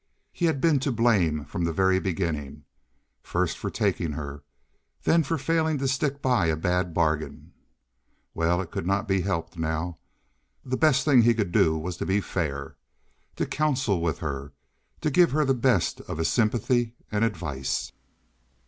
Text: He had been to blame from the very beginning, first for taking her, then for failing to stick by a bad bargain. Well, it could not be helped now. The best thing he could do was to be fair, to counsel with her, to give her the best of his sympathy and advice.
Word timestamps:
He 0.33 0.45
had 0.45 0.59
been 0.59 0.79
to 0.79 0.91
blame 0.91 1.45
from 1.45 1.63
the 1.63 1.71
very 1.71 1.99
beginning, 1.99 2.63
first 3.21 3.55
for 3.55 3.69
taking 3.69 4.13
her, 4.13 4.41
then 5.03 5.21
for 5.21 5.37
failing 5.37 5.77
to 5.77 5.87
stick 5.87 6.23
by 6.23 6.47
a 6.47 6.55
bad 6.55 6.91
bargain. 6.91 7.53
Well, 8.33 8.63
it 8.63 8.71
could 8.71 8.87
not 8.87 9.07
be 9.07 9.21
helped 9.21 9.59
now. 9.59 9.99
The 10.65 10.75
best 10.75 11.05
thing 11.05 11.21
he 11.21 11.35
could 11.35 11.51
do 11.51 11.77
was 11.77 11.97
to 11.97 12.07
be 12.07 12.19
fair, 12.19 12.77
to 13.35 13.45
counsel 13.45 14.01
with 14.01 14.17
her, 14.17 14.53
to 15.01 15.11
give 15.11 15.33
her 15.33 15.45
the 15.45 15.53
best 15.53 15.99
of 16.07 16.17
his 16.17 16.29
sympathy 16.29 16.95
and 17.11 17.23
advice. 17.23 17.91